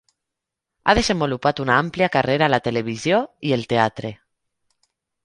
[0.85, 4.13] Ha desenvolupat una àmplia carrera a la televisió i el teatre.